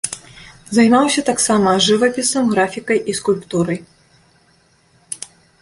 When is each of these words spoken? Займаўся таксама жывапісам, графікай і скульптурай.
Займаўся 0.77 1.21
таксама 1.27 1.75
жывапісам, 1.89 2.49
графікай 2.55 2.99
і 3.13 3.15
скульптурай. 3.21 3.81